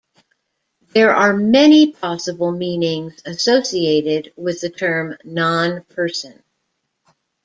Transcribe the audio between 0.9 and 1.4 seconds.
There are